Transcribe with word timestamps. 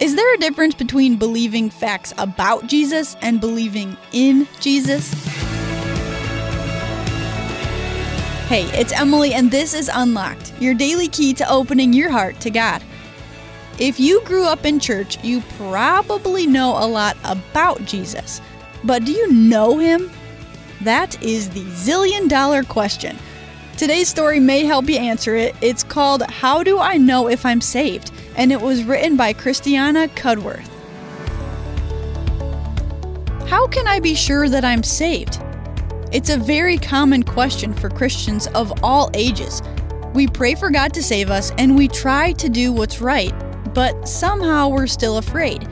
Is 0.00 0.14
there 0.14 0.32
a 0.32 0.38
difference 0.38 0.76
between 0.76 1.16
believing 1.16 1.70
facts 1.70 2.14
about 2.18 2.68
Jesus 2.68 3.16
and 3.20 3.40
believing 3.40 3.96
in 4.12 4.46
Jesus? 4.60 5.12
Hey, 8.46 8.62
it's 8.78 8.92
Emily, 8.92 9.34
and 9.34 9.50
this 9.50 9.74
is 9.74 9.90
Unlocked, 9.92 10.52
your 10.60 10.74
daily 10.74 11.08
key 11.08 11.34
to 11.34 11.50
opening 11.50 11.92
your 11.92 12.10
heart 12.10 12.38
to 12.42 12.50
God. 12.50 12.80
If 13.80 13.98
you 13.98 14.22
grew 14.22 14.44
up 14.44 14.64
in 14.64 14.78
church, 14.78 15.22
you 15.24 15.40
probably 15.56 16.46
know 16.46 16.76
a 16.78 16.86
lot 16.86 17.16
about 17.24 17.84
Jesus. 17.84 18.40
But 18.84 19.04
do 19.04 19.10
you 19.10 19.32
know 19.32 19.78
him? 19.78 20.12
That 20.82 21.20
is 21.20 21.50
the 21.50 21.64
zillion 21.64 22.28
dollar 22.28 22.62
question. 22.62 23.18
Today's 23.76 24.08
story 24.08 24.38
may 24.38 24.64
help 24.64 24.88
you 24.88 24.96
answer 24.96 25.34
it. 25.34 25.56
It's 25.60 25.82
called 25.82 26.22
How 26.22 26.62
Do 26.62 26.78
I 26.78 26.98
Know 26.98 27.28
If 27.28 27.44
I'm 27.44 27.60
Saved? 27.60 28.12
And 28.38 28.52
it 28.52 28.60
was 28.60 28.84
written 28.84 29.16
by 29.16 29.32
Christiana 29.32 30.06
Cudworth. 30.14 30.70
How 33.48 33.66
can 33.66 33.88
I 33.88 33.98
be 33.98 34.14
sure 34.14 34.48
that 34.48 34.64
I'm 34.64 34.84
saved? 34.84 35.42
It's 36.12 36.30
a 36.30 36.38
very 36.38 36.78
common 36.78 37.24
question 37.24 37.74
for 37.74 37.90
Christians 37.90 38.46
of 38.48 38.72
all 38.84 39.10
ages. 39.12 39.60
We 40.14 40.28
pray 40.28 40.54
for 40.54 40.70
God 40.70 40.94
to 40.94 41.02
save 41.02 41.30
us 41.30 41.50
and 41.58 41.76
we 41.76 41.88
try 41.88 42.32
to 42.32 42.48
do 42.48 42.72
what's 42.72 43.00
right, 43.00 43.34
but 43.74 44.08
somehow 44.08 44.68
we're 44.68 44.86
still 44.86 45.18
afraid. 45.18 45.66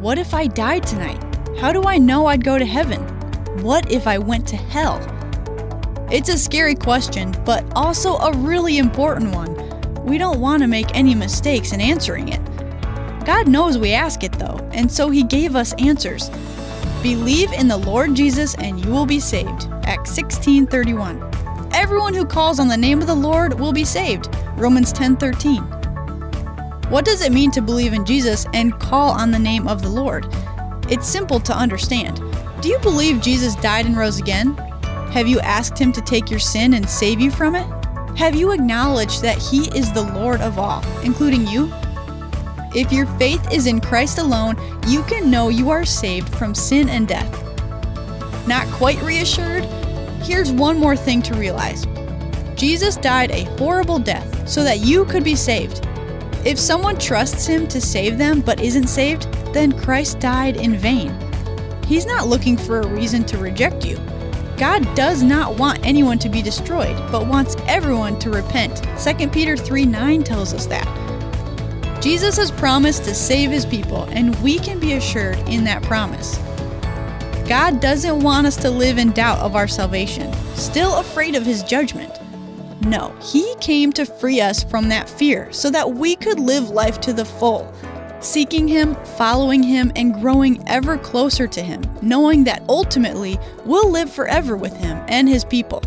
What 0.00 0.18
if 0.18 0.34
I 0.34 0.48
died 0.48 0.84
tonight? 0.84 1.22
How 1.58 1.72
do 1.72 1.84
I 1.84 1.96
know 1.96 2.26
I'd 2.26 2.44
go 2.44 2.58
to 2.58 2.66
heaven? 2.66 3.02
What 3.62 3.90
if 3.90 4.08
I 4.08 4.18
went 4.18 4.48
to 4.48 4.56
hell? 4.56 5.00
It's 6.10 6.28
a 6.28 6.36
scary 6.36 6.74
question, 6.74 7.34
but 7.44 7.64
also 7.76 8.16
a 8.16 8.36
really 8.36 8.78
important 8.78 9.32
one 9.32 9.73
we 10.04 10.18
don't 10.18 10.40
want 10.40 10.62
to 10.62 10.68
make 10.68 10.94
any 10.94 11.14
mistakes 11.14 11.72
in 11.72 11.80
answering 11.80 12.28
it. 12.28 12.40
God 13.24 13.48
knows 13.48 13.78
we 13.78 13.92
ask 13.92 14.22
it 14.22 14.32
though, 14.32 14.58
and 14.72 14.90
so 14.90 15.10
He 15.10 15.22
gave 15.22 15.56
us 15.56 15.72
answers. 15.78 16.30
Believe 17.02 17.52
in 17.52 17.68
the 17.68 17.76
Lord 17.76 18.14
Jesus 18.14 18.54
and 18.56 18.84
you 18.84 18.90
will 18.90 19.06
be 19.06 19.20
saved. 19.20 19.68
Acts 19.84 20.10
16:31. 20.12 21.20
Everyone 21.72 22.14
who 22.14 22.24
calls 22.24 22.60
on 22.60 22.68
the 22.68 22.76
name 22.76 23.00
of 23.00 23.06
the 23.06 23.14
Lord 23.14 23.58
will 23.58 23.72
be 23.72 23.84
saved. 23.84 24.28
Romans 24.56 24.92
10:13. 24.92 25.62
What 26.90 27.04
does 27.04 27.22
it 27.22 27.32
mean 27.32 27.50
to 27.52 27.62
believe 27.62 27.92
in 27.92 28.04
Jesus 28.04 28.46
and 28.52 28.78
call 28.78 29.10
on 29.10 29.30
the 29.30 29.38
name 29.38 29.66
of 29.66 29.82
the 29.82 29.88
Lord? 29.88 30.26
It's 30.90 31.06
simple 31.06 31.40
to 31.40 31.56
understand. 31.56 32.22
Do 32.60 32.68
you 32.68 32.78
believe 32.80 33.20
Jesus 33.20 33.54
died 33.56 33.86
and 33.86 33.96
rose 33.96 34.18
again? 34.18 34.54
Have 35.12 35.28
you 35.28 35.40
asked 35.40 35.78
him 35.78 35.92
to 35.92 36.00
take 36.02 36.30
your 36.30 36.40
sin 36.40 36.74
and 36.74 36.88
save 36.88 37.20
you 37.20 37.30
from 37.30 37.54
it? 37.56 37.66
Have 38.16 38.36
you 38.36 38.52
acknowledged 38.52 39.22
that 39.22 39.38
He 39.38 39.68
is 39.76 39.92
the 39.92 40.04
Lord 40.12 40.40
of 40.40 40.56
all, 40.56 40.84
including 41.02 41.48
you? 41.48 41.72
If 42.72 42.92
your 42.92 43.06
faith 43.18 43.52
is 43.52 43.66
in 43.66 43.80
Christ 43.80 44.18
alone, 44.18 44.56
you 44.86 45.02
can 45.02 45.30
know 45.30 45.48
you 45.48 45.70
are 45.70 45.84
saved 45.84 46.28
from 46.36 46.54
sin 46.54 46.88
and 46.88 47.08
death. 47.08 47.40
Not 48.46 48.68
quite 48.68 49.02
reassured? 49.02 49.64
Here's 50.22 50.52
one 50.52 50.78
more 50.78 50.96
thing 50.96 51.22
to 51.22 51.34
realize 51.34 51.86
Jesus 52.54 52.96
died 52.96 53.32
a 53.32 53.44
horrible 53.58 53.98
death 53.98 54.48
so 54.48 54.62
that 54.62 54.80
you 54.80 55.04
could 55.06 55.24
be 55.24 55.34
saved. 55.34 55.84
If 56.44 56.58
someone 56.58 56.98
trusts 56.98 57.46
Him 57.46 57.66
to 57.68 57.80
save 57.80 58.16
them 58.16 58.42
but 58.42 58.60
isn't 58.60 58.86
saved, 58.86 59.24
then 59.52 59.72
Christ 59.72 60.20
died 60.20 60.56
in 60.56 60.76
vain. 60.76 61.16
He's 61.84 62.06
not 62.06 62.28
looking 62.28 62.56
for 62.56 62.80
a 62.80 62.86
reason 62.86 63.24
to 63.24 63.38
reject 63.38 63.84
you. 63.84 63.98
God 64.64 64.94
does 64.94 65.22
not 65.22 65.58
want 65.58 65.84
anyone 65.84 66.18
to 66.20 66.30
be 66.30 66.40
destroyed, 66.40 66.96
but 67.12 67.26
wants 67.26 67.54
everyone 67.66 68.18
to 68.20 68.30
repent. 68.30 68.82
2 68.98 69.28
Peter 69.28 69.58
3 69.58 69.84
9 69.84 70.22
tells 70.22 70.54
us 70.54 70.64
that. 70.64 72.00
Jesus 72.02 72.38
has 72.38 72.50
promised 72.50 73.04
to 73.04 73.14
save 73.14 73.50
his 73.50 73.66
people, 73.66 74.04
and 74.04 74.34
we 74.42 74.58
can 74.58 74.80
be 74.80 74.94
assured 74.94 75.36
in 75.50 75.64
that 75.64 75.82
promise. 75.82 76.38
God 77.46 77.80
doesn't 77.80 78.20
want 78.20 78.46
us 78.46 78.56
to 78.56 78.70
live 78.70 78.96
in 78.96 79.12
doubt 79.12 79.38
of 79.40 79.54
our 79.54 79.68
salvation, 79.68 80.32
still 80.54 80.96
afraid 80.96 81.34
of 81.34 81.44
his 81.44 81.62
judgment. 81.62 82.18
No, 82.86 83.14
he 83.20 83.54
came 83.60 83.92
to 83.92 84.06
free 84.06 84.40
us 84.40 84.64
from 84.64 84.88
that 84.88 85.10
fear 85.10 85.52
so 85.52 85.68
that 85.68 85.92
we 85.92 86.16
could 86.16 86.40
live 86.40 86.70
life 86.70 87.02
to 87.02 87.12
the 87.12 87.26
full 87.26 87.70
seeking 88.24 88.66
Him, 88.66 88.94
following 89.16 89.62
Him, 89.62 89.92
and 89.96 90.14
growing 90.14 90.62
ever 90.68 90.98
closer 90.98 91.46
to 91.46 91.62
Him, 91.62 91.82
knowing 92.02 92.44
that 92.44 92.62
ultimately 92.68 93.38
we'll 93.64 93.90
live 93.90 94.12
forever 94.12 94.56
with 94.56 94.76
Him 94.76 95.02
and 95.08 95.28
His 95.28 95.44
people. 95.44 95.82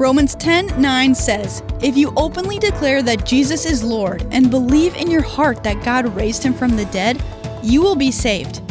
Romans 0.00 0.34
10 0.36 0.80
9 0.80 1.14
says, 1.14 1.62
If 1.82 1.94
you 1.94 2.10
openly 2.16 2.58
declare 2.58 3.02
that 3.02 3.26
Jesus 3.26 3.66
is 3.66 3.84
Lord 3.84 4.26
and 4.30 4.50
believe 4.50 4.96
in 4.96 5.10
your 5.10 5.22
heart 5.22 5.62
that 5.62 5.84
God 5.84 6.16
raised 6.16 6.42
him 6.42 6.54
from 6.54 6.74
the 6.74 6.86
dead, 6.86 7.22
you 7.62 7.82
will 7.82 7.96
be 7.96 8.10
saved. 8.10 8.62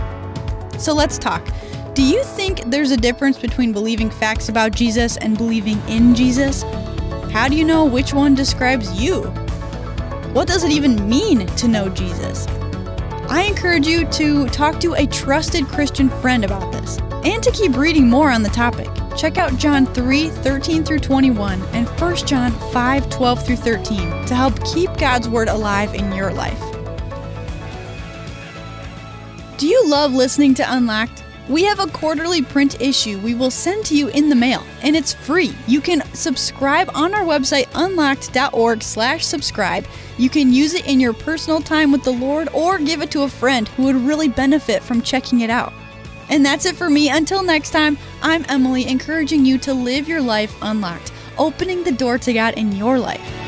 So 0.79 0.91
let's 0.91 1.19
talk. 1.19 1.47
Do 1.93 2.03
you 2.03 2.23
think 2.23 2.63
there's 2.71 2.89
a 2.89 2.97
difference 2.97 3.37
between 3.37 3.73
believing 3.73 4.09
facts 4.09 4.49
about 4.49 4.71
Jesus 4.71 5.17
and 5.17 5.37
believing 5.37 5.79
in 5.87 6.15
Jesus? 6.15 6.63
How 7.31 7.47
do 7.47 7.55
you 7.55 7.63
know 7.63 7.85
which 7.85 8.11
one 8.11 8.33
describes 8.33 8.99
you? 8.99 9.31
What 10.33 10.47
does 10.47 10.63
it 10.63 10.71
even 10.71 11.09
mean 11.09 11.47
to 11.47 11.67
know 11.67 11.89
Jesus? 11.89 12.45
I 13.29 13.45
encourage 13.47 13.87
you 13.87 14.05
to 14.11 14.47
talk 14.49 14.79
to 14.81 14.93
a 14.93 15.07
trusted 15.07 15.65
Christian 15.67 16.07
friend 16.07 16.45
about 16.45 16.71
this 16.71 16.99
and 17.25 17.41
to 17.41 17.49
keep 17.51 17.75
reading 17.75 18.07
more 18.07 18.29
on 18.29 18.43
the 18.43 18.49
topic. 18.49 18.87
Check 19.17 19.39
out 19.39 19.57
John 19.57 19.87
3 19.87 20.29
13 20.29 20.83
through 20.83 20.99
21 20.99 21.63
and 21.73 21.87
1 21.87 22.15
John 22.27 22.51
5 22.71 23.09
12 23.09 23.45
through 23.45 23.55
13 23.55 24.25
to 24.27 24.35
help 24.35 24.63
keep 24.63 24.95
God's 24.97 25.27
Word 25.27 25.47
alive 25.47 25.95
in 25.95 26.11
your 26.11 26.31
life. 26.31 26.61
Do 29.57 29.67
you 29.67 29.89
love 29.89 30.13
listening 30.13 30.53
to 30.53 30.73
Unlocked? 30.75 31.23
We 31.49 31.63
have 31.63 31.79
a 31.79 31.87
quarterly 31.87 32.43
print 32.43 32.79
issue 32.79 33.17
we 33.19 33.33
will 33.33 33.49
send 33.49 33.83
to 33.87 33.97
you 33.97 34.09
in 34.09 34.29
the 34.29 34.35
mail, 34.35 34.63
and 34.83 34.95
it's 34.95 35.15
free. 35.15 35.55
You 35.67 35.81
can 35.81 36.03
subscribe 36.13 36.91
on 36.93 37.15
our 37.15 37.23
website, 37.23 37.67
unlocked.org 37.73 38.83
slash 38.83 39.25
subscribe. 39.25 39.87
You 40.19 40.29
can 40.29 40.53
use 40.53 40.75
it 40.75 40.85
in 40.85 40.99
your 40.99 41.13
personal 41.13 41.59
time 41.59 41.91
with 41.91 42.03
the 42.03 42.13
Lord 42.13 42.49
or 42.53 42.77
give 42.77 43.01
it 43.01 43.09
to 43.11 43.23
a 43.23 43.29
friend 43.29 43.67
who 43.69 43.85
would 43.85 43.95
really 43.95 44.27
benefit 44.27 44.83
from 44.83 45.01
checking 45.01 45.41
it 45.41 45.49
out. 45.49 45.73
And 46.29 46.45
that's 46.45 46.65
it 46.65 46.75
for 46.75 46.87
me. 46.87 47.09
Until 47.09 47.41
next 47.41 47.71
time, 47.71 47.97
I'm 48.21 48.45
Emily, 48.47 48.87
encouraging 48.87 49.43
you 49.43 49.57
to 49.59 49.73
live 49.73 50.07
your 50.07 50.21
life 50.21 50.55
unlocked, 50.61 51.11
opening 51.39 51.83
the 51.83 51.91
door 51.91 52.19
to 52.19 52.31
God 52.31 52.59
in 52.59 52.73
your 52.73 52.99
life. 52.99 53.38